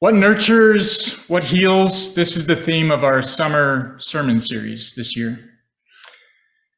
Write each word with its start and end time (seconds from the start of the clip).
What 0.00 0.14
nurtures, 0.14 1.16
what 1.28 1.42
heals, 1.42 2.14
this 2.14 2.36
is 2.36 2.46
the 2.46 2.54
theme 2.54 2.92
of 2.92 3.02
our 3.02 3.20
summer 3.20 3.96
sermon 3.98 4.38
series 4.38 4.94
this 4.94 5.16
year. 5.16 5.40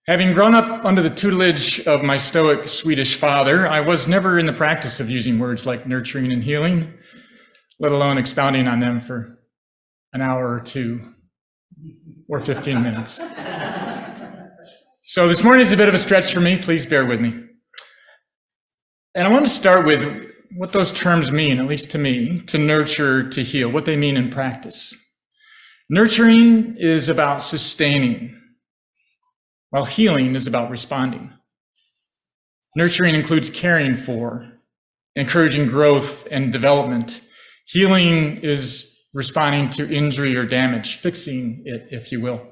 Having 0.06 0.32
grown 0.32 0.54
up 0.54 0.86
under 0.86 1.02
the 1.02 1.10
tutelage 1.10 1.86
of 1.86 2.02
my 2.02 2.16
stoic 2.16 2.66
Swedish 2.66 3.16
father, 3.16 3.68
I 3.68 3.80
was 3.80 4.08
never 4.08 4.38
in 4.38 4.46
the 4.46 4.54
practice 4.54 5.00
of 5.00 5.10
using 5.10 5.38
words 5.38 5.66
like 5.66 5.86
nurturing 5.86 6.32
and 6.32 6.42
healing, 6.42 6.94
let 7.78 7.92
alone 7.92 8.16
expounding 8.16 8.66
on 8.66 8.80
them 8.80 9.02
for 9.02 9.38
an 10.14 10.22
hour 10.22 10.54
or 10.54 10.60
two 10.60 11.12
or 12.26 12.40
15 12.40 12.82
minutes. 12.82 13.20
So 15.02 15.28
this 15.28 15.44
morning 15.44 15.60
is 15.60 15.72
a 15.72 15.76
bit 15.76 15.88
of 15.88 15.94
a 15.94 15.98
stretch 15.98 16.32
for 16.32 16.40
me. 16.40 16.56
Please 16.56 16.86
bear 16.86 17.04
with 17.04 17.20
me. 17.20 17.34
And 19.14 19.28
I 19.28 19.30
want 19.30 19.44
to 19.44 19.52
start 19.52 19.84
with 19.84 20.29
what 20.56 20.72
those 20.72 20.92
terms 20.92 21.30
mean, 21.30 21.58
at 21.58 21.66
least 21.66 21.90
to 21.92 21.98
me, 21.98 22.40
to 22.46 22.58
nurture, 22.58 23.28
to 23.28 23.42
heal, 23.42 23.70
what 23.70 23.84
they 23.84 23.96
mean 23.96 24.16
in 24.16 24.30
practice. 24.30 24.94
Nurturing 25.88 26.76
is 26.78 27.08
about 27.08 27.42
sustaining, 27.42 28.36
while 29.70 29.84
healing 29.84 30.34
is 30.34 30.46
about 30.46 30.70
responding. 30.70 31.32
Nurturing 32.76 33.14
includes 33.14 33.50
caring 33.50 33.96
for, 33.96 34.52
encouraging 35.16 35.66
growth 35.66 36.26
and 36.30 36.52
development. 36.52 37.20
Healing 37.66 38.38
is 38.38 38.96
responding 39.12 39.70
to 39.70 39.92
injury 39.92 40.36
or 40.36 40.44
damage, 40.44 40.96
fixing 40.96 41.62
it, 41.64 41.88
if 41.90 42.12
you 42.12 42.20
will. 42.20 42.46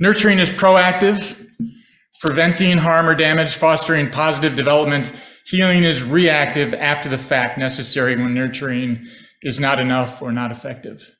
Nurturing 0.00 0.38
is 0.38 0.50
proactive, 0.50 1.46
preventing 2.20 2.78
harm 2.78 3.06
or 3.06 3.14
damage, 3.14 3.54
fostering 3.54 4.10
positive 4.10 4.56
development, 4.56 5.12
Healing 5.46 5.84
is 5.84 6.02
reactive 6.02 6.72
after 6.74 7.08
the 7.08 7.18
fact, 7.18 7.58
necessary 7.58 8.16
when 8.16 8.34
nurturing 8.34 9.06
is 9.42 9.58
not 9.58 9.80
enough 9.80 10.22
or 10.22 10.30
not 10.30 10.50
effective. 10.50 11.10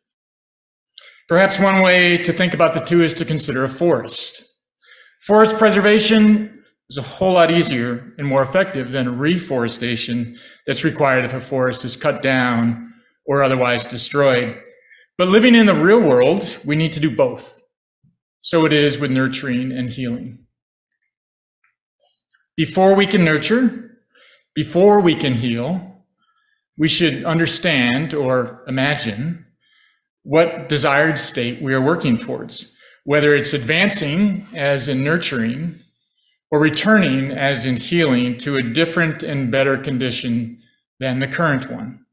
Perhaps 1.29 1.59
one 1.59 1.83
way 1.83 2.19
to 2.19 2.33
think 2.33 2.55
about 2.55 2.75
the 2.75 2.81
two 2.81 3.03
is 3.03 3.15
to 3.15 3.25
consider 3.25 3.65
a 3.65 3.69
forest. 3.69 4.45
Forest 5.27 5.57
preservation 5.57 6.63
is 6.91 6.99
a 6.99 7.03
whole 7.03 7.33
lot 7.33 7.51
easier 7.51 8.13
and 8.19 8.27
more 8.27 8.43
effective 8.43 8.93
than 8.93 9.19
reforestation 9.19 10.37
that's 10.67 10.85
required 10.85 11.25
if 11.25 11.33
a 11.33 11.41
forest 11.41 11.85
is 11.85 11.97
cut 11.97 12.23
down 12.23 12.93
or 13.25 13.43
otherwise 13.43 13.85
destroyed. 13.85 14.61
But 15.17 15.29
living 15.29 15.55
in 15.55 15.67
the 15.67 15.75
real 15.75 16.01
world, 16.01 16.59
we 16.65 16.77
need 16.77 16.93
to 16.95 17.01
do 17.01 17.15
both. 17.15 17.63
So 18.41 18.67
it 18.67 18.73
is 18.73 18.99
with 18.99 19.11
nurturing 19.11 19.73
and 19.73 19.89
healing. 19.89 20.47
Before 22.57 22.95
we 22.95 23.07
can 23.07 23.25
nurture, 23.25 23.92
before 24.55 25.01
we 25.01 25.15
can 25.15 25.35
heal, 25.35 26.05
we 26.79 26.89
should 26.89 27.25
understand 27.25 28.15
or 28.15 28.63
imagine 28.67 29.45
what 30.25 30.69
desired 30.69 31.19
state 31.19 31.61
we 31.61 31.75
are 31.75 31.81
working 31.81 32.19
towards, 32.19 32.75
whether 33.05 33.35
it's 33.35 33.53
advancing 33.53 34.47
as 34.55 34.89
in 34.89 35.03
nurturing 35.03 35.79
or 36.51 36.61
returning 36.61 37.31
as 37.31 37.65
in 37.65 37.77
healing 37.77 38.37
to 38.37 38.57
a 38.57 38.63
different 38.63 39.23
and 39.23 39.51
better 39.51 39.77
condition 39.77 40.61
than 41.01 41.19
the 41.19 41.27
current 41.27 41.71
one. 41.71 42.05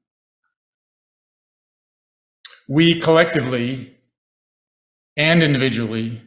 We 2.68 3.00
collectively 3.00 3.98
and 5.18 5.44
individually 5.44 6.22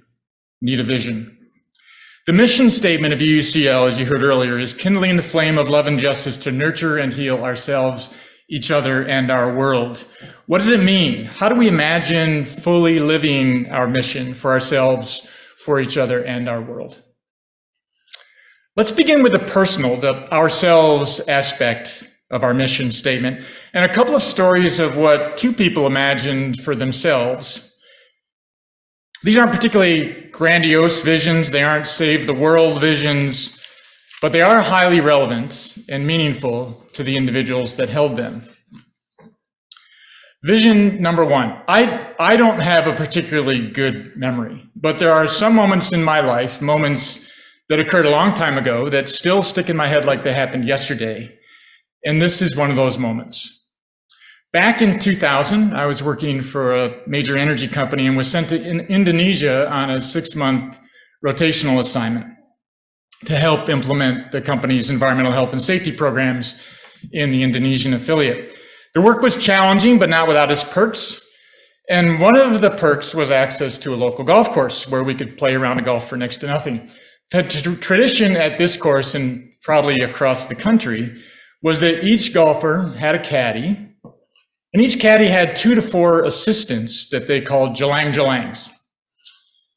need 0.61 0.81
a 0.81 0.85
vision. 0.85 1.32
The 2.25 2.33
mission 2.33 2.71
statement 2.71 3.13
of 3.13 3.19
UUCL, 3.19 3.89
as 3.89 3.99
you 3.99 4.07
heard 4.07 4.23
earlier, 4.23 4.57
is 4.57 4.75
kindling 4.75 5.17
the 5.17 5.25
flame 5.25 5.59
of 5.59 5.69
love 5.69 5.89
and 5.89 5.99
justice 5.99 6.37
to 6.37 6.53
nurture 6.53 6.99
and 6.99 7.13
heal 7.13 7.43
ourselves, 7.43 8.11
each 8.49 8.71
other, 8.71 9.03
and 9.03 9.29
our 9.29 9.53
world. 9.53 10.05
What 10.47 10.59
does 10.59 10.69
it 10.69 10.85
mean? 10.85 11.25
How 11.25 11.49
do 11.49 11.57
we 11.57 11.67
imagine 11.67 12.45
fully 12.45 13.01
living 13.01 13.69
our 13.73 13.89
mission 13.89 14.35
for 14.35 14.53
ourselves, 14.53 15.27
for 15.57 15.81
each 15.81 15.97
other, 15.97 16.23
and 16.23 16.49
our 16.49 16.63
world? 16.63 17.03
Let's 18.77 18.93
begin 18.93 19.25
with 19.25 19.33
the 19.33 19.41
personal, 19.41 19.97
the 19.97 20.33
ourselves 20.33 21.19
aspect 21.27 22.09
of 22.31 22.45
our 22.45 22.55
mission 22.55 22.93
statement, 22.93 23.45
and 23.75 23.85
a 23.85 23.93
couple 23.93 24.15
of 24.15 24.23
stories 24.23 24.79
of 24.79 24.97
what 24.97 25.37
two 25.37 25.53
people 25.53 25.89
imagined 25.89 26.61
for 26.61 26.77
themselves 26.77 27.72
these 29.23 29.37
aren't 29.37 29.53
particularly 29.53 30.29
grandiose 30.33 31.03
visions, 31.03 31.51
they 31.51 31.63
aren't 31.63 31.87
save 31.87 32.27
the 32.27 32.35
world 32.35 32.81
visions, 32.81 33.61
but 34.21 34.33
they 34.33 34.41
are 34.41 34.61
highly 34.61 35.01
relevant 35.01 35.77
and 35.89 36.07
meaningful 36.07 36.85
to 36.93 37.03
the 37.03 37.17
individuals 37.17 37.75
that 37.75 37.89
held 37.89 38.17
them. 38.17 38.49
Vision 40.45 41.01
number 41.01 41.25
one 41.25 41.57
I, 41.69 42.15
I 42.19 42.37
don't 42.37 42.59
have 42.59 42.89
a 42.89 42.95
particularly 42.95 43.71
good 43.71 44.17
memory, 44.17 44.69
but 44.75 44.99
there 44.99 45.13
are 45.13 45.29
some 45.29 45.55
moments 45.55 45.93
in 45.93 46.03
my 46.03 46.21
life, 46.21 46.61
moments 46.61 47.31
that 47.69 47.79
occurred 47.79 48.07
a 48.07 48.11
long 48.11 48.35
time 48.35 48.59
ago, 48.59 48.89
that 48.89 49.09
still 49.09 49.43
stick 49.43 49.71
in 49.71 49.77
my 49.77 49.87
head 49.87 50.05
like 50.05 50.25
they 50.25 50.33
happened 50.33 50.65
yesterday. 50.65 51.39
And 52.05 52.21
this 52.21 52.43
is 52.43 52.57
one 52.57 52.71
of 52.71 52.77
those 52.77 52.99
moments. 52.99 53.62
Back 54.53 54.83
in 54.83 54.99
2000, 54.99 55.73
I 55.73 55.87
was 55.87 56.03
working 56.03 56.43
for 56.43 56.75
a 56.75 56.95
major 57.07 57.39
energy 57.39 57.67
company 57.67 58.07
and 58.07 58.19
was 58.19 58.31
sent 58.31 58.51
to 58.51 58.63
in 58.63 58.81
Indonesia 58.81 59.67
on 59.71 59.91
a 59.91 59.99
six 59.99 60.35
month 60.35 60.79
rotational 61.25 61.81
assignment 61.81 62.27
to 63.25 63.35
help 63.37 63.71
implement 63.71 64.31
the 64.31 64.43
company's 64.43 64.91
environmental 64.91 65.33
health 65.33 65.53
and 65.53 65.63
safety 65.63 65.91
programs 65.91 66.69
in 67.13 67.33
the 67.33 67.43
Indonesian 67.43 67.95
affiliate. 67.95 68.55
The 68.95 69.01
work 69.01 69.23
was 69.23 69.43
challenging, 69.43 69.99
but 69.99 70.11
not 70.11 70.29
without 70.29 70.51
its 70.51 70.65
perks. 70.65 71.27
And 71.89 72.21
one 72.21 72.37
of 72.37 72.61
the 72.61 72.71
perks 72.71 73.15
was 73.15 73.31
access 73.31 73.79
to 73.79 73.95
a 73.95 73.97
local 73.97 74.23
golf 74.23 74.51
course 74.51 74.87
where 74.87 75.03
we 75.03 75.15
could 75.15 75.39
play 75.39 75.55
around 75.55 75.79
a 75.79 75.83
golf 75.83 76.11
for 76.11 76.19
next 76.19 76.39
to 76.39 76.47
nothing. 76.47 76.91
The 77.31 77.43
tradition 77.81 78.37
at 78.37 78.59
this 78.59 78.77
course 78.77 79.15
and 79.15 79.49
probably 79.63 80.01
across 80.01 80.45
the 80.45 80.55
country 80.55 81.19
was 81.63 81.81
that 81.81 82.05
each 82.05 82.35
golfer 82.35 82.95
had 82.99 83.15
a 83.15 83.23
caddy 83.23 83.89
and 84.73 84.83
each 84.83 84.99
caddy 84.99 85.29
had 85.29 85.55
two 85.55 85.75
to 85.75 85.83
four 85.83 86.25
assistants 86.25 87.11
that 87.11 87.27
they 87.27 87.41
called 87.41 87.77
Jalang 87.77 88.13
Jalangs. 88.13 88.71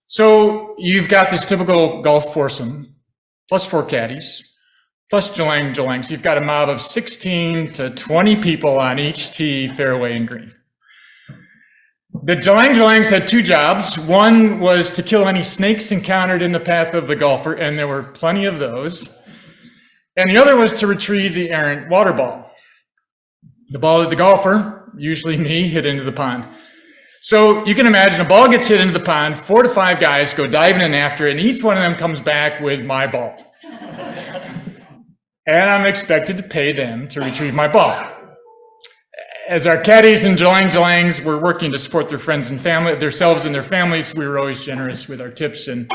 So 0.07 0.75
you've 0.77 1.09
got 1.09 1.31
this 1.31 1.45
typical 1.45 2.01
golf 2.01 2.33
foursome, 2.33 2.95
plus 3.49 3.65
four 3.65 3.83
caddies, 3.83 4.55
plus 5.09 5.35
Jalang 5.35 5.73
Jalangs. 5.73 6.09
You've 6.09 6.21
got 6.21 6.37
a 6.37 6.41
mob 6.41 6.69
of 6.69 6.81
16 6.81 7.73
to 7.73 7.89
20 7.89 8.35
people 8.37 8.79
on 8.79 8.99
each 8.99 9.31
tee, 9.31 9.67
fairway, 9.67 10.15
and 10.15 10.27
green. 10.27 10.53
The 12.23 12.35
Jalang 12.35 12.75
Jalangs 12.75 13.09
had 13.09 13.27
two 13.27 13.41
jobs. 13.41 13.99
One 13.99 14.59
was 14.59 14.89
to 14.91 15.03
kill 15.03 15.27
any 15.27 15.41
snakes 15.41 15.91
encountered 15.91 16.41
in 16.41 16.53
the 16.53 16.59
path 16.59 16.93
of 16.93 17.07
the 17.07 17.15
golfer, 17.15 17.53
and 17.53 17.77
there 17.77 17.87
were 17.87 18.03
plenty 18.03 18.45
of 18.45 18.57
those. 18.57 19.21
And 20.15 20.29
the 20.29 20.37
other 20.37 20.55
was 20.55 20.73
to 20.75 20.87
retrieve 20.87 21.33
the 21.33 21.51
errant 21.51 21.89
water 21.89 22.13
ball. 22.13 22.49
The 23.69 23.79
ball 23.79 23.99
that 23.99 24.09
the 24.09 24.15
golfer 24.15 24.84
usually 24.97 25.37
me, 25.37 25.67
hit 25.67 25.85
into 25.85 26.03
the 26.03 26.11
pond. 26.11 26.45
So 27.21 27.65
you 27.65 27.73
can 27.73 27.87
imagine 27.87 28.21
a 28.21 28.25
ball 28.25 28.47
gets 28.47 28.67
hit 28.67 28.79
into 28.79 28.93
the 28.93 29.03
pond, 29.03 29.37
four 29.37 29.63
to 29.63 29.69
five 29.69 29.99
guys 29.99 30.33
go 30.33 30.45
diving 30.45 30.83
in 30.83 30.93
after 30.93 31.27
it, 31.27 31.31
and 31.31 31.39
each 31.39 31.63
one 31.63 31.75
of 31.75 31.81
them 31.81 31.95
comes 31.95 32.21
back 32.21 32.61
with 32.61 32.85
my 32.85 33.07
ball. 33.07 33.35
and 33.63 35.69
I'm 35.69 35.87
expected 35.87 36.37
to 36.37 36.43
pay 36.43 36.71
them 36.71 37.07
to 37.09 37.21
retrieve 37.21 37.55
my 37.55 37.67
ball. 37.67 38.11
As 39.47 39.65
our 39.65 39.79
caddies 39.79 40.23
and 40.23 40.37
Jalang 40.37 40.69
Jalangs 40.69 41.23
were 41.23 41.39
working 41.39 41.71
to 41.71 41.79
support 41.79 42.09
their 42.09 42.19
friends 42.19 42.49
and 42.49 42.61
family, 42.61 42.93
themselves 42.95 43.45
and 43.45 43.55
their 43.55 43.63
families, 43.63 44.13
we 44.13 44.27
were 44.27 44.37
always 44.37 44.63
generous 44.63 45.07
with 45.07 45.19
our 45.19 45.29
tips 45.29 45.67
and, 45.67 45.91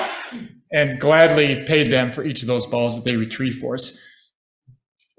and 0.72 1.00
gladly 1.00 1.64
paid 1.64 1.88
them 1.88 2.10
for 2.10 2.24
each 2.24 2.42
of 2.42 2.48
those 2.48 2.66
balls 2.66 2.96
that 2.96 3.04
they 3.04 3.16
retrieved 3.16 3.60
for 3.60 3.74
us 3.74 4.00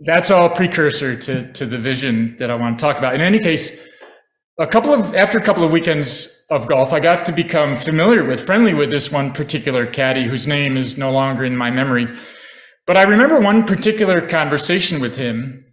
that's 0.04 0.32
all 0.32 0.50
precursor 0.50 1.16
to, 1.16 1.52
to 1.54 1.66
the 1.66 1.78
vision 1.78 2.36
that 2.40 2.50
I 2.50 2.56
want 2.56 2.78
to 2.78 2.82
talk 2.82 2.98
about. 2.98 3.14
In 3.14 3.22
any 3.22 3.40
case, 3.40 3.88
a 4.60 4.68
couple 4.68 4.94
of 4.94 5.16
after 5.16 5.38
a 5.38 5.42
couple 5.42 5.64
of 5.64 5.72
weekends 5.72 6.46
of 6.50 6.68
golf, 6.68 6.92
I 6.92 7.00
got 7.00 7.26
to 7.28 7.32
become 7.32 7.76
familiar 7.76 8.26
with, 8.26 8.46
friendly 8.46 8.74
with 8.74 8.90
this 8.90 9.12
one 9.12 9.32
particular 9.32 9.86
caddy 9.86 10.24
whose 10.24 10.48
name 10.48 10.76
is 10.76 10.98
no 10.98 11.12
longer 11.12 11.46
in 11.46 11.56
my 11.56 11.70
memory. 11.70 12.08
But 12.88 12.98
I 12.98 13.04
remember 13.04 13.40
one 13.40 13.66
particular 13.66 14.28
conversation 14.28 15.00
with 15.00 15.16
him 15.18 15.66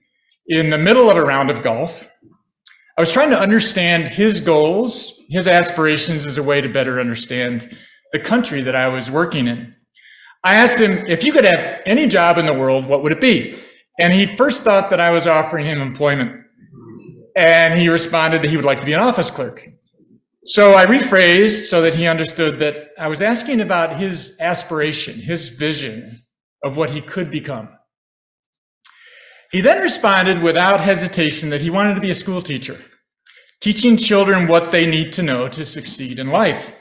in 0.47 0.70
the 0.70 0.79
middle 0.79 1.11
of 1.11 1.17
a 1.17 1.23
round 1.23 1.50
of 1.50 1.62
golf. 1.62 2.08
I 2.97 3.00
was 3.00 3.12
trying 3.12 3.31
to 3.31 3.38
understand 3.38 4.08
his 4.08 4.41
goals, 4.41 5.23
his 5.29 5.47
aspirations 5.47 6.26
as 6.26 6.37
a 6.37 6.43
way 6.43 6.61
to 6.61 6.69
better 6.69 7.00
understand 7.00 7.76
the 8.12 8.19
country 8.19 8.62
that 8.62 8.75
I 8.75 8.88
was 8.88 9.11
working 9.11 9.47
in. 9.47 9.75
I 10.44 10.55
asked 10.55 10.81
him, 10.81 11.06
if 11.06 11.25
you 11.25 11.32
could 11.32 11.44
have 11.44 11.81
any 11.87 12.06
job 12.06 12.38
in 12.38 12.47
the 12.47 12.55
world, 12.55 12.87
what 12.87 13.02
would 13.02 13.12
it 13.12 13.20
be? 13.20 13.58
And 13.99 14.12
he 14.12 14.27
first 14.27 14.62
thought 14.62 14.91
that 14.91 15.00
I 15.00 15.11
was 15.11 15.27
offering 15.27 15.67
him 15.67 15.81
employment. 15.81 16.45
And 17.37 17.79
he 17.79 17.89
responded 17.89 18.43
that 18.43 18.50
he 18.50 18.56
would 18.56 18.65
like 18.65 18.81
to 18.81 18.87
be 18.87 18.93
an 18.93 19.00
office 19.00 19.31
clerk. 19.31 19.69
So 20.45 20.75
I 20.75 20.87
rephrased 20.87 21.67
so 21.67 21.83
that 21.83 21.95
he 21.95 22.06
understood 22.06 22.59
that 22.61 22.91
I 22.99 23.09
was 23.09 23.21
asking 23.21 23.61
about 23.61 23.99
his 23.99 24.39
aspiration, 24.41 25.15
his 25.15 25.50
vision 25.50 26.21
of 26.65 26.77
what 26.77 26.91
he 26.91 27.00
could 27.00 27.31
become. 27.31 27.69
He 29.50 29.61
then 29.61 29.83
responded 29.83 30.43
without 30.43 30.81
hesitation 30.81 31.50
that 31.50 31.61
he 31.61 31.71
wanted 31.71 31.95
to 31.95 32.00
be 32.00 32.11
a 32.11 32.15
school 32.15 32.43
teacher. 32.43 32.79
teaching 33.61 33.97
children 33.97 34.47
what 34.47 34.71
they 34.71 34.87
need 34.87 35.12
to 35.12 35.23
know 35.23 35.49
to 35.49 35.65
succeed 35.65 36.19
in 36.19 36.29
life. 36.29 36.73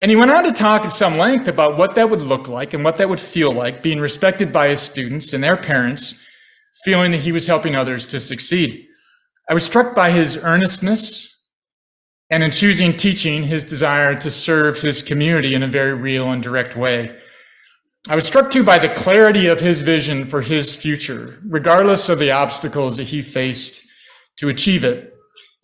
And 0.00 0.10
he 0.10 0.16
went 0.16 0.30
on 0.30 0.44
to 0.44 0.52
talk 0.52 0.82
at 0.82 0.92
some 0.92 1.18
length 1.18 1.48
about 1.48 1.76
what 1.76 1.96
that 1.96 2.08
would 2.08 2.22
look 2.22 2.46
like 2.46 2.72
and 2.72 2.84
what 2.84 2.96
that 2.98 3.08
would 3.08 3.20
feel 3.20 3.52
like 3.52 3.82
being 3.82 3.98
respected 3.98 4.52
by 4.52 4.68
his 4.68 4.80
students 4.80 5.32
and 5.32 5.42
their 5.42 5.56
parents, 5.56 6.24
feeling 6.84 7.12
that 7.12 7.20
he 7.20 7.32
was 7.32 7.46
helping 7.46 7.74
others 7.74 8.06
to 8.08 8.20
succeed. 8.20 8.86
I 9.50 9.54
was 9.54 9.64
struck 9.64 9.94
by 9.94 10.10
his 10.10 10.36
earnestness 10.36 11.28
and 12.30 12.42
in 12.42 12.50
choosing 12.50 12.96
teaching, 12.96 13.42
his 13.42 13.64
desire 13.64 14.14
to 14.16 14.30
serve 14.30 14.80
his 14.80 15.02
community 15.02 15.54
in 15.54 15.62
a 15.62 15.68
very 15.68 15.94
real 15.94 16.30
and 16.30 16.42
direct 16.42 16.76
way. 16.76 17.16
I 18.08 18.14
was 18.14 18.26
struck 18.26 18.50
too 18.50 18.62
by 18.62 18.78
the 18.78 18.90
clarity 18.90 19.46
of 19.46 19.60
his 19.60 19.82
vision 19.82 20.24
for 20.24 20.42
his 20.42 20.74
future, 20.74 21.38
regardless 21.46 22.08
of 22.08 22.18
the 22.18 22.30
obstacles 22.30 22.96
that 22.98 23.08
he 23.08 23.22
faced 23.22 23.84
to 24.38 24.48
achieve 24.48 24.84
it 24.84 25.14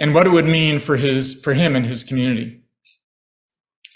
and 0.00 0.14
what 0.14 0.26
it 0.26 0.30
would 0.30 0.46
mean 0.46 0.78
for 0.78 0.96
his 0.96 1.40
for 1.42 1.54
him 1.54 1.76
and 1.76 1.86
his 1.86 2.02
community. 2.02 2.62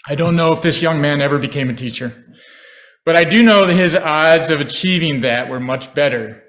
I 0.07 0.15
don't 0.15 0.35
know 0.35 0.53
if 0.53 0.61
this 0.61 0.81
young 0.81 1.01
man 1.01 1.21
ever 1.21 1.37
became 1.37 1.69
a 1.69 1.75
teacher, 1.75 2.33
but 3.05 3.15
I 3.15 3.23
do 3.23 3.43
know 3.43 3.65
that 3.65 3.73
his 3.73 3.95
odds 3.95 4.49
of 4.49 4.61
achieving 4.61 5.21
that 5.21 5.49
were 5.49 5.59
much 5.59 5.93
better 5.93 6.43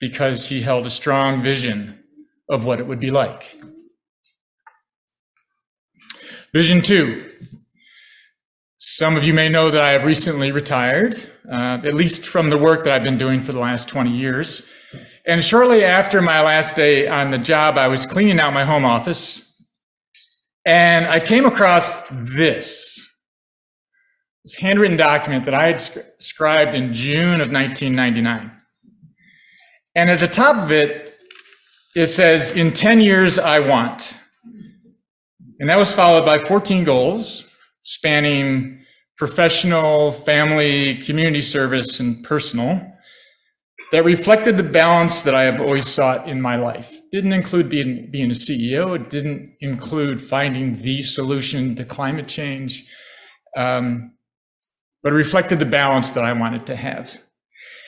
because 0.00 0.48
he 0.48 0.62
held 0.62 0.86
a 0.86 0.90
strong 0.90 1.42
vision 1.42 2.02
of 2.48 2.64
what 2.64 2.80
it 2.80 2.86
would 2.86 3.00
be 3.00 3.10
like. 3.10 3.58
Vision 6.52 6.80
two. 6.80 7.30
Some 8.78 9.16
of 9.16 9.24
you 9.24 9.34
may 9.34 9.48
know 9.48 9.70
that 9.70 9.80
I 9.80 9.90
have 9.90 10.04
recently 10.04 10.52
retired, 10.52 11.14
uh, 11.50 11.80
at 11.84 11.94
least 11.94 12.26
from 12.26 12.50
the 12.50 12.58
work 12.58 12.84
that 12.84 12.92
I've 12.92 13.02
been 13.02 13.18
doing 13.18 13.40
for 13.40 13.52
the 13.52 13.58
last 13.58 13.88
20 13.88 14.10
years. 14.10 14.70
And 15.26 15.42
shortly 15.42 15.84
after 15.84 16.22
my 16.22 16.40
last 16.40 16.76
day 16.76 17.08
on 17.08 17.30
the 17.30 17.38
job, 17.38 17.78
I 17.78 17.88
was 17.88 18.06
cleaning 18.06 18.38
out 18.38 18.54
my 18.54 18.64
home 18.64 18.84
office 18.84 19.46
and 20.64 21.06
I 21.06 21.20
came 21.20 21.46
across 21.46 22.02
this. 22.10 23.02
This 24.44 24.54
handwritten 24.54 24.96
document 24.96 25.44
that 25.44 25.54
I 25.54 25.66
had 25.66 25.80
scribed 26.20 26.74
in 26.74 26.92
June 26.92 27.40
of 27.40 27.50
1999. 27.50 28.52
And 29.96 30.10
at 30.10 30.20
the 30.20 30.28
top 30.28 30.56
of 30.56 30.70
it, 30.70 31.14
it 31.96 32.08
says, 32.08 32.52
In 32.52 32.72
10 32.72 33.00
years, 33.00 33.38
I 33.38 33.58
want. 33.58 34.14
And 35.58 35.70
that 35.70 35.78
was 35.78 35.92
followed 35.92 36.26
by 36.26 36.38
14 36.38 36.84
goals 36.84 37.48
spanning 37.82 38.84
professional, 39.16 40.12
family, 40.12 40.98
community 40.98 41.40
service, 41.40 41.98
and 41.98 42.22
personal 42.22 42.92
that 43.92 44.04
reflected 44.04 44.58
the 44.58 44.62
balance 44.62 45.22
that 45.22 45.34
I 45.34 45.44
have 45.44 45.60
always 45.60 45.86
sought 45.86 46.28
in 46.28 46.42
my 46.42 46.56
life. 46.56 47.00
Didn't 47.12 47.32
include 47.32 47.70
being, 47.70 48.10
being 48.10 48.30
a 48.30 48.34
CEO, 48.34 48.96
it 48.96 49.08
didn't 49.08 49.56
include 49.60 50.20
finding 50.20 50.82
the 50.82 51.00
solution 51.00 51.74
to 51.76 51.84
climate 51.84 52.28
change, 52.28 52.84
um, 53.56 54.12
but 55.02 55.12
it 55.12 55.16
reflected 55.16 55.60
the 55.60 55.64
balance 55.64 56.10
that 56.10 56.24
I 56.24 56.32
wanted 56.34 56.66
to 56.66 56.76
have. 56.76 57.16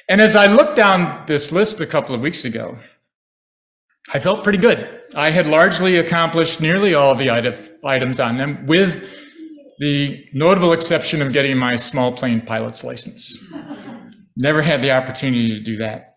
And 0.09 0.21
as 0.21 0.37
I 0.37 0.47
looked 0.47 0.77
down 0.77 1.25
this 1.27 1.53
list 1.53 1.81
a 1.81 1.87
couple 1.87 2.15
of 2.15 2.21
weeks 2.23 2.45
ago, 2.45 2.79
I 4.13 4.19
felt 4.21 4.43
pretty 4.43 4.59
good. 4.59 5.03
I 5.15 5.31
had 5.31 5.47
largely 5.47 5.97
accomplished 5.97 6.61
nearly 6.61 6.95
all 6.95 7.15
the 7.15 7.31
items 7.85 8.21
on 8.21 8.39
them, 8.39 8.67
with 8.67 9.07
the 9.81 10.25
notable 10.33 10.73
exception 10.73 11.21
of 11.21 11.33
getting 11.33 11.59
my 11.59 11.77
small 11.77 12.13
plane 12.13 12.41
pilot's 12.41 12.83
license. 12.83 13.45
Never 14.37 14.63
had 14.63 14.83
the 14.83 14.93
opportunity 14.93 15.51
to 15.51 15.61
do 15.61 15.77
that. 15.79 16.17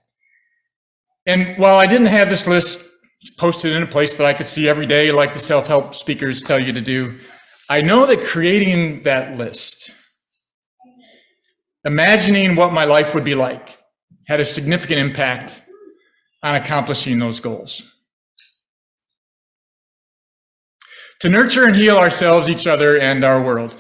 And 1.26 1.58
while 1.58 1.78
I 1.78 1.86
didn't 1.86 2.08
have 2.08 2.30
this 2.30 2.48
list 2.48 2.90
posted 3.38 3.76
in 3.76 3.84
a 3.84 3.88
place 3.88 4.18
that 4.18 4.26
I 4.26 4.34
could 4.34 4.48
see 4.48 4.70
every 4.70 4.86
day, 4.86 5.12
like 5.12 5.34
the 5.34 5.40
self 5.40 5.68
help 5.68 5.96
speakers 5.96 6.42
tell 6.42 6.60
you 6.60 6.74
to 6.74 6.82
do, 6.82 7.16
I 7.70 7.82
know 7.82 8.06
that 8.06 8.24
creating 8.24 9.04
that 9.04 9.38
list, 9.38 9.92
imagining 11.84 12.56
what 12.56 12.74
my 12.74 12.86
life 12.86 13.14
would 13.14 13.24
be 13.24 13.36
like, 13.36 13.78
had 14.31 14.39
a 14.39 14.45
significant 14.45 14.98
impact 14.98 15.62
on 16.42 16.56
accomplishing 16.56 17.19
those 17.19 17.42
goals. 17.42 17.83
To 21.19 21.28
nurture 21.28 21.66
and 21.66 21.75
heal 21.75 21.98
ourselves, 21.98 22.50
each 22.50 22.66
other, 22.66 22.98
and 22.98 23.25
our 23.25 23.44
world. 23.44 23.75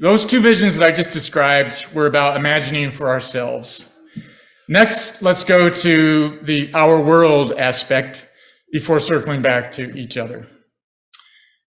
Those 0.00 0.24
two 0.24 0.40
visions 0.40 0.78
that 0.78 0.88
I 0.88 0.90
just 0.90 1.10
described 1.10 1.86
were 1.92 2.06
about 2.06 2.38
imagining 2.38 2.90
for 2.90 3.10
ourselves. 3.10 3.92
Next, 4.70 5.20
let's 5.20 5.44
go 5.44 5.68
to 5.68 6.40
the 6.44 6.72
our 6.72 6.98
world 6.98 7.52
aspect 7.52 8.26
before 8.72 9.00
circling 9.00 9.42
back 9.42 9.74
to 9.74 9.94
each 9.94 10.16
other. 10.16 10.46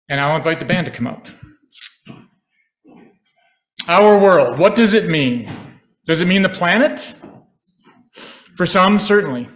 And 0.07 0.21
I'll 0.21 0.37
invite 0.37 0.61
the 0.61 0.65
band 0.65 0.85
to 0.85 0.93
come 0.93 1.05
up. 1.05 1.27
Our 3.89 4.17
world, 4.17 4.57
what 4.57 4.77
does 4.77 4.93
it 4.93 5.09
mean? 5.09 5.51
Does 6.05 6.21
it 6.21 6.29
mean 6.29 6.43
the 6.43 6.49
planet? 6.49 7.13
For 8.59 8.65
some, 8.65 8.99
certainly. 8.99 9.47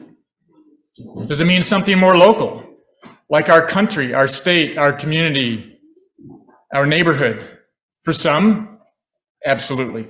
Does 1.28 1.42
it 1.42 1.46
mean 1.46 1.62
something 1.62 2.00
more 2.00 2.16
local, 2.16 2.64
like 3.30 3.50
our 3.50 3.68
country, 3.68 4.14
our 4.14 4.30
state, 4.30 4.78
our 4.78 4.94
community, 4.94 5.78
our 6.74 6.86
neighborhood? 6.86 7.60
For 8.04 8.14
some, 8.14 8.80
absolutely. 9.46 10.08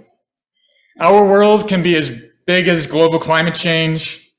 Our 0.99 1.25
world 1.25 1.67
can 1.67 1.81
be 1.81 1.95
as 1.95 2.11
big 2.45 2.67
as 2.67 2.85
global 2.85 3.17
climate 3.17 3.55
change, 3.55 4.31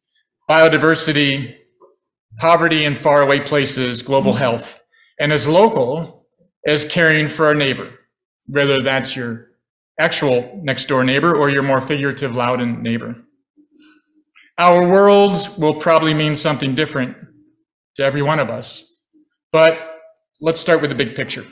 biodiversity, 0.48 1.56
poverty 2.38 2.84
in 2.84 2.94
faraway 2.94 3.40
places, 3.40 4.02
global 4.02 4.34
health, 4.34 4.78
and 5.18 5.32
as 5.32 5.48
local 5.48 6.28
as 6.64 6.84
caring 6.84 7.26
for 7.26 7.46
our 7.46 7.56
neighbor, 7.56 7.90
whether 8.46 8.84
that's 8.84 9.16
your 9.16 9.48
actual 9.98 10.60
next 10.62 10.84
door 10.84 11.02
neighbor 11.02 11.34
or 11.34 11.50
your 11.50 11.64
more 11.64 11.80
figurative 11.80 12.36
Loudoun 12.36 12.84
neighbor. 12.84 13.16
Our 14.56 14.86
worlds 14.88 15.56
will 15.58 15.74
probably 15.74 16.14
mean 16.14 16.36
something 16.36 16.76
different 16.76 17.16
to 17.96 18.04
every 18.04 18.22
one 18.22 18.38
of 18.38 18.50
us. 18.50 19.00
But 19.50 20.00
let's 20.40 20.60
start 20.60 20.80
with 20.80 20.90
the 20.90 20.96
big 20.96 21.16
picture. 21.16 21.44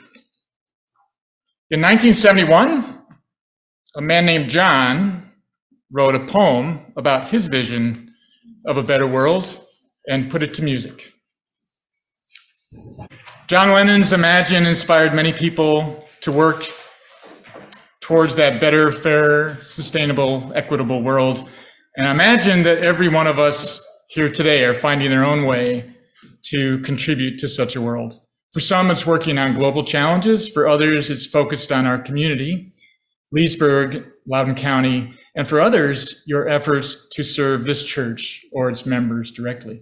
In 1.69 1.81
1971, 1.81 2.99
a 3.95 4.01
man 4.01 4.25
named 4.25 4.49
John 4.49 5.29
wrote 5.91 6.15
a 6.15 6.25
poem 6.25 6.93
about 6.95 7.27
his 7.27 7.47
vision 7.47 8.13
of 8.65 8.77
a 8.77 8.83
better 8.83 9.05
world 9.05 9.59
and 10.07 10.31
put 10.31 10.41
it 10.41 10.53
to 10.55 10.63
music. 10.63 11.13
John 13.47 13.71
Lennon's 13.71 14.13
Imagine 14.13 14.65
inspired 14.65 15.13
many 15.13 15.33
people 15.33 16.07
to 16.21 16.31
work 16.31 16.65
towards 17.99 18.35
that 18.37 18.61
better, 18.61 18.91
fair, 18.91 19.61
sustainable, 19.61 20.51
equitable 20.55 21.03
world 21.03 21.49
and 21.95 22.07
I 22.07 22.11
imagine 22.11 22.63
that 22.63 22.79
every 22.79 23.07
one 23.07 23.27
of 23.27 23.37
us 23.37 23.85
here 24.07 24.29
today 24.29 24.63
are 24.65 24.73
finding 24.73 25.11
their 25.11 25.23
own 25.23 25.45
way 25.45 25.93
to 26.43 26.79
contribute 26.79 27.39
to 27.39 27.47
such 27.47 27.75
a 27.75 27.81
world. 27.81 28.19
For 28.51 28.59
some, 28.59 28.89
it's 28.91 29.05
working 29.05 29.37
on 29.37 29.55
global 29.55 29.83
challenges. 29.83 30.47
For 30.47 30.67
others, 30.67 31.09
it's 31.09 31.25
focused 31.25 31.71
on 31.71 31.85
our 31.85 31.97
community, 31.99 32.73
Leesburg, 33.31 34.05
Loudoun 34.27 34.55
County, 34.55 35.13
and 35.35 35.47
for 35.47 35.59
others, 35.59 36.23
your 36.27 36.47
efforts 36.49 37.09
to 37.09 37.23
serve 37.23 37.63
this 37.63 37.83
church 37.83 38.45
or 38.51 38.69
its 38.69 38.85
members 38.85 39.31
directly. 39.31 39.81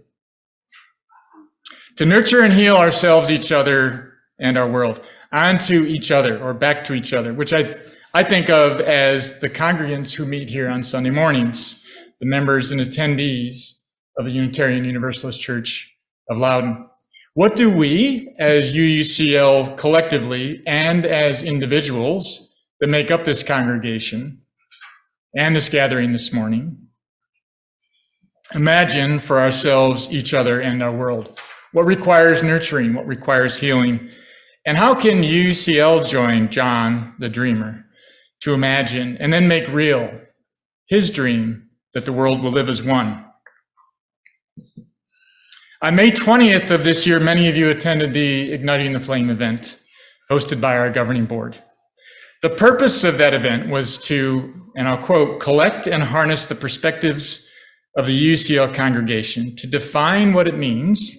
To 1.97 2.05
nurture 2.05 2.43
and 2.43 2.53
heal 2.53 2.75
ourselves, 2.75 3.29
each 3.29 3.51
other, 3.51 4.13
and 4.39 4.57
our 4.57 4.69
world, 4.69 5.05
onto 5.31 5.83
each 5.83 6.11
other 6.11 6.41
or 6.41 6.53
back 6.53 6.83
to 6.85 6.93
each 6.93 7.13
other, 7.13 7.33
which 7.33 7.53
I, 7.53 7.75
I 8.13 8.23
think 8.23 8.49
of 8.49 8.79
as 8.81 9.39
the 9.39 9.49
congregants 9.49 10.13
who 10.13 10.25
meet 10.25 10.49
here 10.49 10.69
on 10.69 10.83
Sunday 10.83 11.09
mornings 11.09 11.80
the 12.21 12.27
members 12.27 12.71
and 12.71 12.79
attendees 12.79 13.81
of 14.17 14.25
the 14.25 14.31
Unitarian 14.31 14.85
Universalist 14.85 15.41
Church 15.41 15.93
of 16.29 16.37
Loudoun. 16.37 16.87
What 17.33 17.55
do 17.55 17.69
we, 17.75 18.33
as 18.37 18.73
UUCL 18.73 19.75
collectively 19.77 20.61
and 20.67 21.05
as 21.05 21.41
individuals 21.43 22.53
that 22.79 22.87
make 22.87 23.09
up 23.09 23.25
this 23.25 23.41
congregation 23.41 24.41
and 25.35 25.55
this 25.55 25.67
gathering 25.67 26.11
this 26.11 26.31
morning, 26.31 26.77
imagine 28.53 29.17
for 29.17 29.39
ourselves, 29.39 30.11
each 30.11 30.33
other, 30.33 30.61
and 30.61 30.83
our 30.83 30.91
world? 30.91 31.39
What 31.71 31.85
requires 31.85 32.43
nurturing? 32.43 32.93
What 32.93 33.07
requires 33.07 33.57
healing? 33.57 34.11
And 34.67 34.77
how 34.77 34.93
can 34.93 35.23
UUCL 35.23 36.07
join 36.07 36.51
John 36.51 37.15
the 37.17 37.29
dreamer 37.29 37.83
to 38.41 38.53
imagine 38.53 39.17
and 39.17 39.33
then 39.33 39.47
make 39.47 39.67
real 39.69 40.11
his 40.87 41.09
dream 41.09 41.69
that 41.93 42.05
the 42.05 42.13
world 42.13 42.41
will 42.41 42.51
live 42.51 42.69
as 42.69 42.83
one. 42.83 43.25
On 45.81 45.95
May 45.95 46.11
20th 46.11 46.69
of 46.69 46.83
this 46.83 47.07
year, 47.07 47.19
many 47.19 47.49
of 47.49 47.57
you 47.57 47.69
attended 47.69 48.13
the 48.13 48.51
Igniting 48.51 48.93
the 48.93 48.99
Flame 48.99 49.29
event 49.29 49.79
hosted 50.29 50.61
by 50.61 50.77
our 50.77 50.89
governing 50.89 51.25
board. 51.25 51.57
The 52.41 52.49
purpose 52.49 53.03
of 53.03 53.17
that 53.17 53.33
event 53.33 53.69
was 53.69 53.97
to, 54.05 54.53
and 54.75 54.87
I'll 54.87 54.97
quote, 54.97 55.39
collect 55.39 55.87
and 55.87 56.03
harness 56.03 56.45
the 56.45 56.55
perspectives 56.55 57.47
of 57.97 58.05
the 58.05 58.31
UUCL 58.31 58.73
congregation 58.73 59.55
to 59.57 59.67
define 59.67 60.33
what 60.33 60.47
it 60.47 60.55
means 60.55 61.11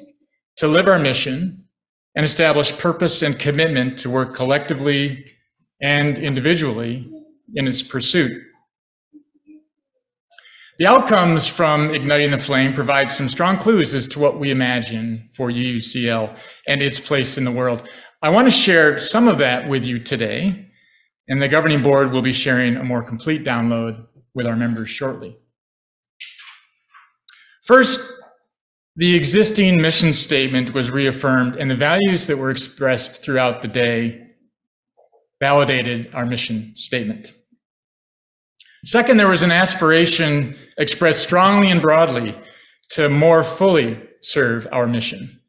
to 0.57 0.69
live 0.69 0.89
our 0.89 0.99
mission 0.99 1.65
and 2.15 2.25
establish 2.25 2.77
purpose 2.77 3.23
and 3.23 3.39
commitment 3.39 3.99
to 3.99 4.11
work 4.11 4.35
collectively 4.35 5.25
and 5.81 6.19
individually 6.19 7.11
in 7.55 7.67
its 7.67 7.83
pursuit. 7.83 8.43
The 10.83 10.89
outcomes 10.89 11.47
from 11.47 11.95
Igniting 11.95 12.33
the 12.33 12.39
Flame 12.39 12.75
provide 12.75 13.09
some 13.09 13.29
strong 13.29 13.57
clues 13.57 13.95
as 13.95 14.09
to 14.09 14.19
what 14.19 14.41
we 14.41 14.51
imagine 14.51 15.29
for 15.33 15.49
UUCL 15.49 16.37
and 16.67 16.83
its 16.83 16.99
place 16.99 17.39
in 17.39 17.45
the 17.45 17.53
world. 17.53 17.89
I 18.21 18.31
want 18.31 18.49
to 18.49 18.51
share 18.51 18.99
some 18.99 19.29
of 19.29 19.39
that 19.39 19.69
with 19.69 19.87
you 19.87 20.01
today, 20.01 20.73
and 21.29 21.41
the 21.41 21.47
governing 21.47 21.85
board 21.85 22.11
will 22.11 22.21
be 22.21 22.33
sharing 22.33 22.77
a 22.77 22.83
more 22.83 23.05
complete 23.05 23.45
download 23.45 24.09
with 24.35 24.45
our 24.45 24.57
members 24.57 24.91
shortly. 24.91 25.39
First, 27.63 28.21
the 28.97 29.15
existing 29.15 29.81
mission 29.81 30.13
statement 30.13 30.75
was 30.75 30.91
reaffirmed, 30.91 31.55
and 31.55 31.71
the 31.71 31.77
values 31.77 32.27
that 32.27 32.39
were 32.39 32.51
expressed 32.51 33.23
throughout 33.23 33.63
the 33.63 33.69
day 33.69 34.21
validated 35.39 36.13
our 36.13 36.27
mission 36.27 36.75
statement. 36.75 37.35
Second, 38.85 39.17
there 39.17 39.29
was 39.29 39.43
an 39.43 39.53
aspiration 39.53 40.57
expressed 40.77 41.23
strongly 41.23 41.71
and 41.71 41.81
broadly 41.81 42.37
to 42.91 43.09
more 43.09 43.45
fully 43.45 44.01
serve 44.21 44.67
our 44.73 44.87
mission. 44.87 45.41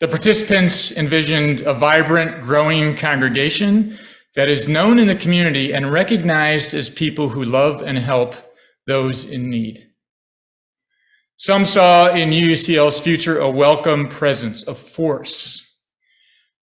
The 0.00 0.08
participants 0.08 0.96
envisioned 0.96 1.62
a 1.62 1.72
vibrant, 1.72 2.42
growing 2.42 2.96
congregation 2.96 3.98
that 4.34 4.48
is 4.48 4.68
known 4.68 4.98
in 4.98 5.06
the 5.06 5.14
community 5.14 5.72
and 5.72 5.92
recognized 5.92 6.74
as 6.74 6.90
people 6.90 7.28
who 7.28 7.44
love 7.44 7.82
and 7.82 7.98
help 7.98 8.34
those 8.86 9.24
in 9.24 9.48
need. 9.48 9.86
Some 11.36 11.64
saw 11.64 12.10
in 12.10 12.30
UUCL's 12.30 13.00
future 13.00 13.38
a 13.38 13.50
welcome 13.50 14.08
presence, 14.08 14.66
a 14.66 14.74
force. 14.74 15.60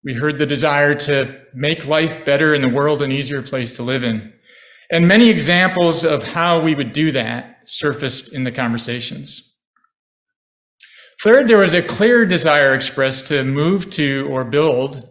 We 0.04 0.14
heard 0.14 0.38
the 0.38 0.46
desire 0.46 0.94
to 0.94 1.40
make 1.54 1.86
life 1.86 2.24
better 2.24 2.54
in 2.54 2.62
the 2.62 2.68
world 2.68 3.02
an 3.02 3.12
easier 3.12 3.42
place 3.42 3.72
to 3.74 3.82
live 3.82 4.04
in. 4.04 4.32
And 4.90 5.08
many 5.08 5.28
examples 5.28 6.04
of 6.04 6.22
how 6.22 6.60
we 6.60 6.74
would 6.74 6.92
do 6.92 7.12
that 7.12 7.58
surfaced 7.64 8.32
in 8.32 8.44
the 8.44 8.52
conversations. 8.52 9.54
Third, 11.22 11.48
there 11.48 11.58
was 11.58 11.74
a 11.74 11.82
clear 11.82 12.26
desire 12.26 12.74
expressed 12.74 13.28
to 13.28 13.42
move 13.42 13.90
to 13.90 14.28
or 14.30 14.44
build 14.44 15.08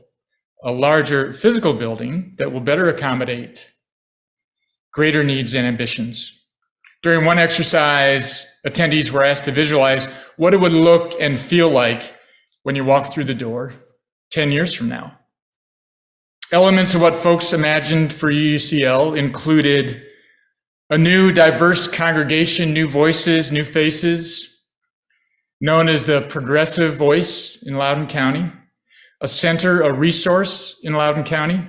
a 0.63 0.71
larger 0.71 1.33
physical 1.33 1.73
building 1.73 2.35
that 2.37 2.51
will 2.51 2.61
better 2.61 2.89
accommodate 2.89 3.71
greater 4.93 5.23
needs 5.23 5.53
and 5.53 5.67
ambitions. 5.67 6.45
During 7.03 7.25
one 7.25 7.37
exercise, 7.37 8.59
attendees 8.65 9.11
were 9.11 9.23
asked 9.23 9.43
to 9.43 9.51
visualize 9.51 10.07
what 10.37 10.53
it 10.53 10.59
would 10.59 10.71
look 10.71 11.19
and 11.19 11.37
feel 11.37 11.69
like 11.69 12.15
when 12.63 12.75
you 12.75 12.85
walk 12.85 13.11
through 13.11 13.25
the 13.25 13.33
door 13.33 13.75
10 14.31 14.51
years 14.51 14.73
from 14.73 14.89
now. 14.89 15.17
Elements 16.55 16.95
of 16.95 17.01
what 17.01 17.17
folks 17.17 17.51
imagined 17.51 18.13
for 18.13 18.31
UUCL 18.31 19.17
included 19.17 20.01
a 20.89 20.97
new 20.97 21.29
diverse 21.29 21.85
congregation, 21.85 22.73
new 22.73 22.87
voices, 22.87 23.51
new 23.51 23.65
faces, 23.65 24.61
known 25.59 25.89
as 25.89 26.05
the 26.05 26.21
Progressive 26.29 26.95
Voice 26.95 27.61
in 27.63 27.75
Loudoun 27.75 28.07
County, 28.07 28.49
a 29.19 29.27
center, 29.27 29.81
a 29.81 29.93
resource 29.93 30.79
in 30.81 30.93
Loudoun 30.93 31.25
County, 31.25 31.61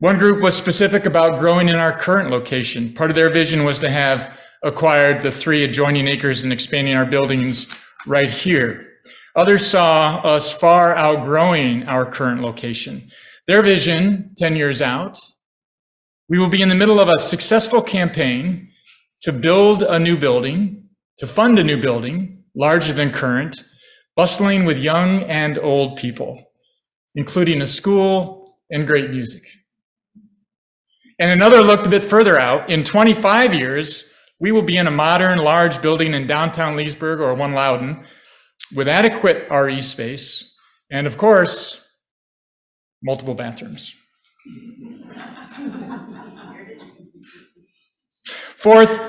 one 0.00 0.18
group 0.18 0.42
was 0.42 0.54
specific 0.54 1.06
about 1.06 1.40
growing 1.40 1.70
in 1.70 1.76
our 1.76 1.98
current 1.98 2.28
location. 2.28 2.92
Part 2.92 3.08
of 3.08 3.16
their 3.16 3.30
vision 3.30 3.64
was 3.64 3.78
to 3.78 3.88
have 3.88 4.38
acquired 4.62 5.22
the 5.22 5.30
three 5.30 5.64
adjoining 5.64 6.08
acres 6.08 6.44
and 6.44 6.52
expanding 6.52 6.94
our 6.94 7.06
buildings 7.06 7.68
right 8.06 8.30
here. 8.30 8.86
Others 9.34 9.64
saw 9.64 10.18
us 10.18 10.52
far 10.52 10.94
outgrowing 10.94 11.84
our 11.84 12.04
current 12.04 12.42
location. 12.42 13.10
Their 13.48 13.62
vision, 13.62 14.34
10 14.36 14.56
years 14.56 14.80
out, 14.80 15.18
we 16.28 16.38
will 16.38 16.48
be 16.48 16.62
in 16.62 16.68
the 16.68 16.74
middle 16.74 17.00
of 17.00 17.08
a 17.08 17.18
successful 17.18 17.82
campaign 17.82 18.68
to 19.22 19.32
build 19.32 19.82
a 19.82 19.98
new 19.98 20.16
building, 20.16 20.88
to 21.18 21.26
fund 21.26 21.58
a 21.58 21.64
new 21.64 21.80
building 21.80 22.44
larger 22.54 22.92
than 22.92 23.10
current, 23.10 23.64
bustling 24.14 24.64
with 24.64 24.78
young 24.78 25.22
and 25.24 25.58
old 25.58 25.98
people, 25.98 26.42
including 27.14 27.62
a 27.62 27.66
school 27.66 28.58
and 28.70 28.86
great 28.86 29.10
music. 29.10 29.42
And 31.18 31.30
another 31.30 31.62
looked 31.62 31.86
a 31.86 31.90
bit 31.90 32.04
further 32.04 32.38
out. 32.38 32.70
In 32.70 32.84
25 32.84 33.54
years, 33.54 34.12
we 34.40 34.52
will 34.52 34.62
be 34.62 34.76
in 34.76 34.86
a 34.86 34.90
modern, 34.90 35.38
large 35.38 35.80
building 35.82 36.14
in 36.14 36.26
downtown 36.26 36.76
Leesburg 36.76 37.20
or 37.20 37.34
One 37.34 37.52
Loudoun 37.52 38.04
with 38.74 38.88
adequate 38.88 39.46
RE 39.50 39.80
space 39.80 40.56
and, 40.90 41.06
of 41.06 41.16
course, 41.16 41.81
multiple 43.02 43.34
bathrooms. 43.34 43.94
Fourth, 48.24 49.00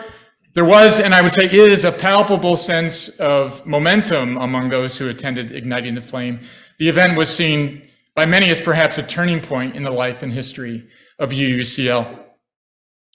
there 0.53 0.65
was, 0.65 0.99
and 0.99 1.13
I 1.13 1.21
would 1.21 1.31
say 1.31 1.45
is, 1.45 1.83
a 1.83 1.91
palpable 1.91 2.57
sense 2.57 3.19
of 3.19 3.65
momentum 3.65 4.37
among 4.37 4.69
those 4.69 4.97
who 4.97 5.09
attended 5.09 5.51
Igniting 5.51 5.95
the 5.95 6.01
Flame. 6.01 6.41
The 6.79 6.89
event 6.89 7.17
was 7.17 7.35
seen 7.35 7.89
by 8.15 8.25
many 8.25 8.49
as 8.49 8.61
perhaps 8.61 8.97
a 8.97 9.03
turning 9.03 9.41
point 9.41 9.75
in 9.75 9.83
the 9.83 9.91
life 9.91 10.21
and 10.21 10.31
history 10.31 10.87
of 11.17 11.31
UUCL. 11.31 12.19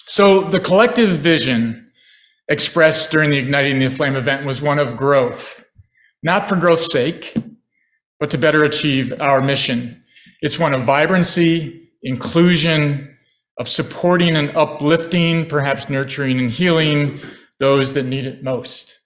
So 0.06 0.40
the 0.42 0.58
collective 0.58 1.10
vision 1.10 1.92
expressed 2.48 3.10
during 3.10 3.30
the 3.30 3.38
Igniting 3.38 3.78
the 3.78 3.88
Flame 3.88 4.16
event 4.16 4.46
was 4.46 4.62
one 4.62 4.78
of 4.78 4.96
growth, 4.96 5.64
not 6.22 6.48
for 6.48 6.56
growth's 6.56 6.90
sake, 6.90 7.36
but 8.18 8.30
to 8.30 8.38
better 8.38 8.64
achieve 8.64 9.12
our 9.20 9.40
mission. 9.40 10.02
It's 10.40 10.58
one 10.58 10.74
of 10.74 10.82
vibrancy, 10.82 11.90
inclusion, 12.02 13.16
of 13.58 13.68
supporting 13.68 14.36
and 14.36 14.56
uplifting, 14.56 15.46
perhaps 15.48 15.90
nurturing 15.90 16.38
and 16.38 16.50
healing 16.50 17.18
those 17.58 17.92
that 17.94 18.04
need 18.04 18.24
it 18.24 18.42
most. 18.42 18.98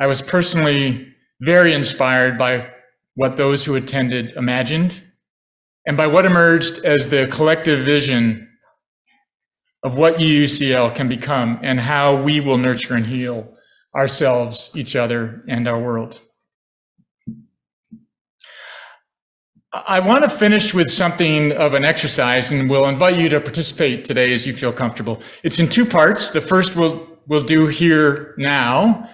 I 0.00 0.06
was 0.06 0.22
personally 0.22 1.06
very 1.40 1.72
inspired 1.72 2.36
by 2.36 2.68
what 3.14 3.36
those 3.36 3.64
who 3.64 3.76
attended 3.76 4.30
imagined 4.36 5.00
and 5.86 5.96
by 5.96 6.06
what 6.06 6.26
emerged 6.26 6.84
as 6.84 7.08
the 7.08 7.28
collective 7.28 7.84
vision 7.84 8.48
of 9.82 9.96
what 9.96 10.16
UUCL 10.16 10.94
can 10.94 11.08
become 11.08 11.58
and 11.62 11.80
how 11.80 12.22
we 12.22 12.40
will 12.40 12.58
nurture 12.58 12.94
and 12.94 13.06
heal 13.06 13.54
ourselves, 13.96 14.70
each 14.74 14.96
other, 14.96 15.42
and 15.48 15.66
our 15.66 15.80
world. 15.80 16.20
I 19.72 20.00
want 20.00 20.24
to 20.24 20.30
finish 20.30 20.74
with 20.74 20.90
something 20.90 21.52
of 21.52 21.74
an 21.74 21.84
exercise 21.84 22.50
and 22.50 22.68
we'll 22.68 22.88
invite 22.88 23.20
you 23.20 23.28
to 23.28 23.40
participate 23.40 24.04
today 24.04 24.32
as 24.32 24.44
you 24.44 24.52
feel 24.52 24.72
comfortable. 24.72 25.22
It's 25.44 25.60
in 25.60 25.68
two 25.68 25.86
parts. 25.86 26.30
The 26.30 26.40
first 26.40 26.74
we'll, 26.74 27.06
we'll 27.28 27.44
do 27.44 27.68
here 27.68 28.34
now, 28.36 29.08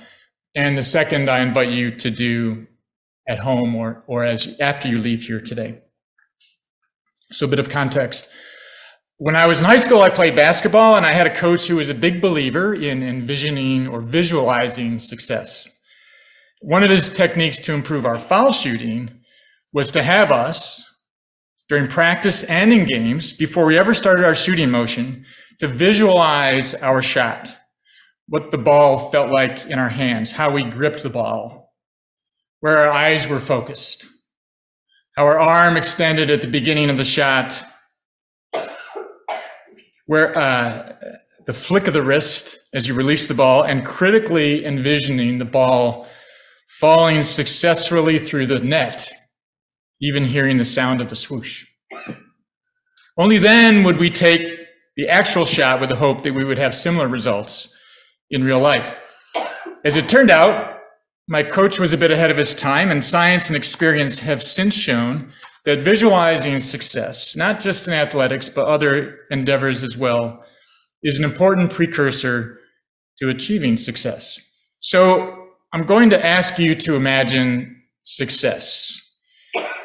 and 0.55 0.79
the 0.79 0.83
second 0.83 1.29
I 1.29 1.41
invite 1.41 1.69
you 1.69 1.91
to 1.97 2.11
do 2.11 2.67
at 3.29 3.39
home 3.39 3.75
or, 3.75 4.03
or 4.07 4.25
as 4.25 4.59
after 4.59 4.89
you 4.89 4.97
leave 4.97 5.25
here 5.25 5.43
today. 5.43 5.83
So 7.33 7.45
a 7.45 7.49
bit 7.51 7.59
of 7.59 7.69
context. 7.69 8.31
When 9.19 9.37
I 9.37 9.47
was 9.47 9.59
in 9.59 9.67
high 9.67 9.77
school, 9.77 10.01
I 10.01 10.09
played 10.09 10.35
basketball 10.35 10.97
and 10.97 11.05
I 11.05 11.13
had 11.13 11.27
a 11.27 11.35
coach 11.35 11.67
who 11.67 11.77
was 11.77 11.91
a 11.91 11.95
big 11.95 12.23
believer 12.23 12.75
in 12.75 13.03
envisioning 13.03 13.89
or 13.89 14.01
visualizing 14.01 15.01
success. 15.01 15.69
One 16.63 16.83
of 16.83 16.89
his 16.89 17.11
techniques 17.11 17.59
to 17.61 17.75
improve 17.75 18.07
our 18.07 18.19
foul 18.19 18.53
shooting 18.53 19.16
was 19.73 19.91
to 19.93 20.03
have 20.03 20.33
us, 20.33 20.85
during 21.69 21.89
practice 21.89 22.45
and 22.45 22.73
in 22.73 22.87
games, 22.87 23.33
before 23.33 23.67
we 23.67 23.79
ever 23.79 23.95
started 23.95 24.25
our 24.25 24.35
shooting 24.35 24.71
motion, 24.71 25.25
to 25.59 25.67
visualize 25.67 26.75
our 26.75 27.03
shot, 27.03 27.57
what 28.29 28.51
the 28.51 28.59
ball 28.59 29.11
felt 29.11 29.31
like 29.31 29.67
in 29.67 29.79
our 29.79 29.89
hands, 29.89 30.31
how 30.33 30.51
we 30.51 30.63
gripped 30.71 31.03
the 31.03 31.11
ball, 31.11 31.73
where 32.61 32.79
our 32.79 32.91
eyes 32.91 33.27
were 33.29 33.41
focused. 33.41 34.07
How 35.17 35.25
our 35.25 35.39
arm 35.39 35.77
extended 35.77 36.31
at 36.31 36.43
the 36.43 36.49
beginning 36.49 36.91
of 36.91 36.99
the 36.99 37.05
shot, 37.05 37.65
where 40.05 40.37
uh, 40.39 40.95
the 41.47 41.55
flick 41.55 41.87
of 41.87 41.95
the 41.95 42.03
wrist 42.03 42.59
as 42.75 42.87
you 42.87 42.95
release 42.95 43.27
the 43.27 43.35
ball, 43.35 43.63
and 43.63 43.85
critically 43.85 44.65
envisioning 44.65 45.39
the 45.39 45.45
ball 45.45 46.07
falling 46.69 47.23
successfully 47.23 48.19
through 48.19 48.47
the 48.47 48.61
net, 48.61 49.11
even 50.01 50.25
hearing 50.25 50.59
the 50.59 50.65
sound 50.65 51.01
of 51.01 51.09
the 51.09 51.17
swoosh. 51.17 51.67
Only 53.17 53.39
then 53.39 53.83
would 53.85 53.99
we 53.99 54.11
take 54.11 54.47
the 54.97 55.09
actual 55.09 55.45
shot 55.45 55.81
with 55.81 55.91
the 55.91 55.97
hope 55.97 56.23
that 56.23 56.35
we 56.35 56.45
would 56.45 56.59
have 56.59 56.75
similar 56.75 57.09
results 57.09 57.75
in 58.31 58.45
real 58.45 58.61
life. 58.61 58.97
As 59.85 59.97
it 59.97 60.09
turned 60.09 60.31
out, 60.31 60.79
my 61.29 61.43
coach 61.43 61.79
was 61.79 61.93
a 61.93 61.99
bit 61.99 62.11
ahead 62.11 62.31
of 62.31 62.37
his 62.37 62.55
time, 62.55 62.91
and 62.91 63.05
science 63.05 63.49
and 63.49 63.57
experience 63.57 64.19
have 64.21 64.43
since 64.43 64.75
shown 64.75 65.31
that 65.65 65.81
visualizing 65.81 66.61
success, 66.61 67.35
not 67.37 67.61
just 67.61 67.89
in 67.89 67.95
athletics, 67.95 68.49
but 68.49 68.67
other 68.67 69.19
endeavors 69.31 69.83
as 69.83 69.97
well, 69.97 70.45
is 71.03 71.19
an 71.19 71.25
important 71.25 71.73
precursor 71.73 72.59
to 73.19 73.29
achieving 73.29 73.77
success. 73.77 74.41
So 74.81 75.49
I'm 75.73 75.85
going 75.85 76.11
to 76.11 76.25
ask 76.25 76.59
you 76.59 76.75
to 76.77 76.95
imagine 76.95 77.83
success. 78.05 79.06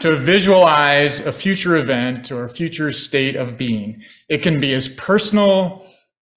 To 0.01 0.15
visualize 0.15 1.25
a 1.25 1.31
future 1.31 1.75
event 1.75 2.31
or 2.31 2.43
a 2.43 2.49
future 2.49 2.91
state 2.91 3.35
of 3.35 3.57
being. 3.57 4.01
It 4.29 4.41
can 4.41 4.59
be 4.59 4.73
as 4.73 4.87
personal 4.87 5.85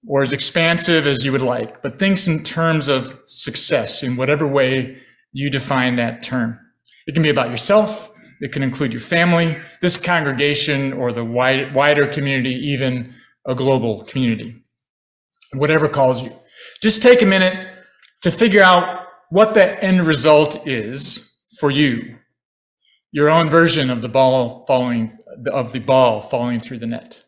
or 0.06 0.22
as 0.22 0.32
expansive 0.32 1.06
as 1.06 1.24
you 1.24 1.32
would 1.32 1.42
like, 1.42 1.82
but 1.82 1.98
think 1.98 2.26
in 2.26 2.44
terms 2.44 2.88
of 2.88 3.18
success 3.26 4.02
in 4.02 4.16
whatever 4.16 4.46
way 4.46 4.98
you 5.32 5.50
define 5.50 5.96
that 5.96 6.22
term. 6.22 6.58
It 7.06 7.14
can 7.14 7.22
be 7.22 7.30
about 7.30 7.50
yourself. 7.50 8.10
It 8.40 8.52
can 8.52 8.62
include 8.62 8.92
your 8.92 9.00
family, 9.00 9.58
this 9.80 9.96
congregation, 9.96 10.92
or 10.92 11.12
the 11.12 11.24
wide, 11.24 11.74
wider 11.74 12.06
community, 12.06 12.50
even 12.50 13.14
a 13.46 13.54
global 13.54 14.04
community, 14.04 14.62
whatever 15.54 15.88
calls 15.88 16.22
you. 16.22 16.32
Just 16.82 17.02
take 17.02 17.22
a 17.22 17.26
minute 17.26 17.68
to 18.22 18.30
figure 18.30 18.62
out 18.62 19.06
what 19.30 19.54
the 19.54 19.82
end 19.82 20.06
result 20.06 20.66
is 20.66 21.40
for 21.58 21.70
you, 21.70 22.16
your 23.14 23.30
own 23.30 23.48
version 23.48 23.90
of 23.90 24.02
the 24.02 24.08
ball 24.08 24.64
falling, 24.66 25.16
of 25.46 25.70
the 25.70 25.78
ball 25.78 26.20
falling 26.20 26.58
through 26.58 26.80
the 26.80 26.86
net. 26.86 27.22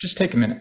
Just 0.00 0.18
take 0.18 0.34
a 0.34 0.36
minute. 0.36 0.60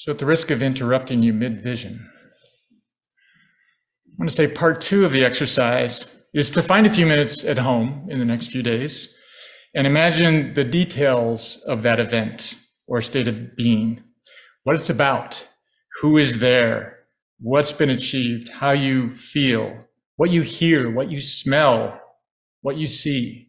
So, 0.00 0.12
at 0.12 0.18
the 0.18 0.26
risk 0.26 0.52
of 0.52 0.62
interrupting 0.62 1.24
you 1.24 1.32
mid 1.32 1.60
vision, 1.60 2.08
I 4.06 4.14
want 4.16 4.30
to 4.30 4.36
say 4.36 4.46
part 4.46 4.80
two 4.80 5.04
of 5.04 5.10
the 5.10 5.24
exercise 5.24 6.22
is 6.32 6.52
to 6.52 6.62
find 6.62 6.86
a 6.86 6.90
few 6.90 7.04
minutes 7.04 7.44
at 7.44 7.58
home 7.58 8.06
in 8.08 8.20
the 8.20 8.24
next 8.24 8.52
few 8.52 8.62
days 8.62 9.12
and 9.74 9.88
imagine 9.88 10.54
the 10.54 10.62
details 10.62 11.64
of 11.66 11.82
that 11.82 11.98
event 11.98 12.54
or 12.86 13.02
state 13.02 13.26
of 13.26 13.56
being, 13.56 14.00
what 14.62 14.76
it's 14.76 14.88
about, 14.88 15.44
who 16.00 16.16
is 16.16 16.38
there, 16.38 17.00
what's 17.40 17.72
been 17.72 17.90
achieved, 17.90 18.50
how 18.50 18.70
you 18.70 19.10
feel, 19.10 19.84
what 20.14 20.30
you 20.30 20.42
hear, 20.42 20.92
what 20.92 21.10
you 21.10 21.20
smell, 21.20 22.00
what 22.60 22.76
you 22.76 22.86
see. 22.86 23.48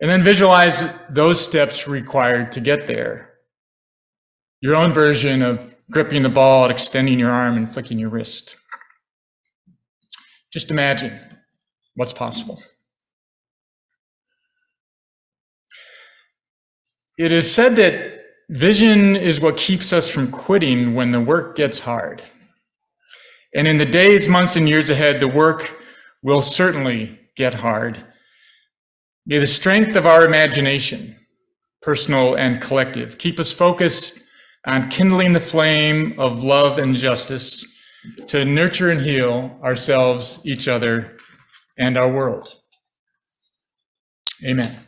And 0.00 0.10
then 0.10 0.22
visualize 0.22 0.90
those 1.08 1.38
steps 1.38 1.86
required 1.86 2.50
to 2.52 2.60
get 2.60 2.86
there 2.86 3.27
your 4.60 4.74
own 4.74 4.92
version 4.92 5.42
of 5.42 5.74
gripping 5.90 6.22
the 6.22 6.28
ball, 6.28 6.70
extending 6.70 7.18
your 7.18 7.30
arm, 7.30 7.56
and 7.56 7.72
flicking 7.72 7.98
your 7.98 8.10
wrist. 8.10 8.56
Just 10.52 10.70
imagine 10.70 11.18
what's 11.94 12.12
possible. 12.12 12.62
It 17.18 17.32
is 17.32 17.52
said 17.52 17.76
that 17.76 18.22
vision 18.48 19.16
is 19.16 19.40
what 19.40 19.56
keeps 19.56 19.92
us 19.92 20.08
from 20.08 20.30
quitting 20.30 20.94
when 20.94 21.10
the 21.10 21.20
work 21.20 21.56
gets 21.56 21.80
hard. 21.80 22.22
And 23.54 23.66
in 23.66 23.78
the 23.78 23.86
days, 23.86 24.28
months, 24.28 24.56
and 24.56 24.68
years 24.68 24.90
ahead, 24.90 25.20
the 25.20 25.28
work 25.28 25.82
will 26.22 26.42
certainly 26.42 27.18
get 27.36 27.54
hard. 27.54 28.04
May 29.26 29.38
the 29.38 29.46
strength 29.46 29.96
of 29.96 30.06
our 30.06 30.24
imagination, 30.24 31.16
personal 31.82 32.34
and 32.34 32.60
collective, 32.60 33.18
keep 33.18 33.38
us 33.38 33.52
focused 33.52 34.27
on 34.68 34.90
kindling 34.90 35.32
the 35.32 35.40
flame 35.40 36.14
of 36.18 36.44
love 36.44 36.78
and 36.78 36.94
justice 36.94 37.64
to 38.26 38.44
nurture 38.44 38.90
and 38.90 39.00
heal 39.00 39.58
ourselves, 39.64 40.40
each 40.44 40.68
other, 40.68 41.16
and 41.78 41.96
our 41.96 42.12
world. 42.12 42.54
Amen. 44.44 44.87